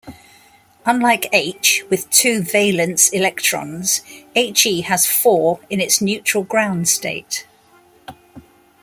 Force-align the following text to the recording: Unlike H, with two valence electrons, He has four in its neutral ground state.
Unlike 0.83 1.29
H, 1.31 1.83
with 1.91 2.09
two 2.09 2.41
valence 2.41 3.09
electrons, 3.09 4.01
He 4.33 4.81
has 4.81 5.05
four 5.05 5.59
in 5.69 5.79
its 5.79 6.01
neutral 6.01 6.41
ground 6.43 6.87
state. 6.89 7.45